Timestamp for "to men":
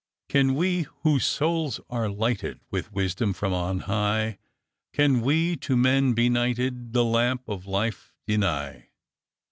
5.57-6.13